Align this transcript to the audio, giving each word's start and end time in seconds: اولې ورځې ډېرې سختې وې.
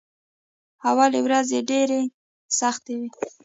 اولې 0.89 1.19
ورځې 1.25 1.59
ډېرې 1.69 2.01
سختې 2.57 2.93
وې. 2.99 3.07